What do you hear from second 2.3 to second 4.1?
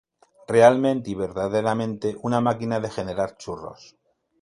máquina de generar churros..